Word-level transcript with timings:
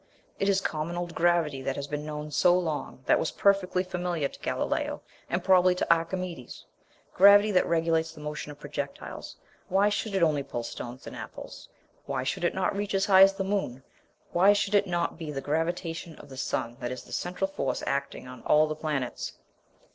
It 0.39 0.49
is 0.49 0.61
common 0.61 0.97
old 0.97 1.13
gravity 1.13 1.61
that 1.61 1.75
had 1.75 1.87
been 1.87 2.03
known 2.07 2.31
so 2.31 2.57
long, 2.57 3.03
that 3.05 3.19
was 3.19 3.29
perfectly 3.29 3.83
familiar 3.83 4.29
to 4.29 4.39
Galileo, 4.39 5.03
and 5.29 5.43
probably 5.43 5.75
to 5.75 5.93
Archimedes. 5.93 6.65
Gravity 7.13 7.51
that 7.51 7.67
regulates 7.67 8.11
the 8.11 8.19
motion 8.19 8.51
of 8.51 8.59
projectiles. 8.59 9.35
Why 9.69 9.89
should 9.89 10.15
it 10.15 10.23
only 10.23 10.41
pull 10.41 10.63
stones 10.63 11.05
and 11.05 11.15
apples? 11.15 11.69
Why 12.07 12.23
should 12.23 12.43
it 12.43 12.55
not 12.55 12.75
reach 12.75 12.95
as 12.95 13.05
high 13.05 13.21
as 13.21 13.33
the 13.35 13.43
moon? 13.43 13.83
Why 14.31 14.53
should 14.53 14.73
it 14.73 14.87
not 14.87 15.19
be 15.19 15.29
the 15.29 15.39
gravitation 15.39 16.15
of 16.15 16.29
the 16.29 16.35
sun 16.37 16.77
that 16.79 16.91
is 16.91 17.03
the 17.03 17.13
central 17.13 17.47
force 17.47 17.83
acting 17.85 18.27
on 18.27 18.41
all 18.41 18.65
the 18.65 18.75
planets? 18.75 19.33